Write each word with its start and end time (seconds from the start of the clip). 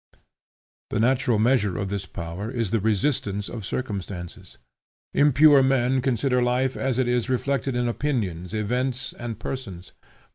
The 0.89 0.99
natural 0.99 1.37
measure 1.37 1.77
of 1.77 1.89
this 1.89 2.07
power 2.07 2.49
is 2.49 2.71
the 2.71 2.79
resistance 2.79 3.47
of 3.47 3.63
circumstances. 3.63 4.57
Impure 5.13 5.61
men 5.61 6.01
consider 6.01 6.41
life 6.41 6.75
as 6.75 6.97
it 6.97 7.07
is 7.07 7.29
reflected 7.29 7.75
in 7.75 7.87
opinions, 7.87 8.55
events, 8.55 9.13
and 9.13 9.37
persons. 9.39 9.93